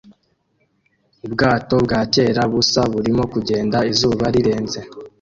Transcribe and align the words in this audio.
Ubwato 1.25 1.75
bwa 1.85 2.01
kera 2.13 2.43
busa 2.51 2.81
burimo 2.93 3.23
kugenda 3.33 3.77
izuba 3.91 4.25
rirenze 4.33 4.79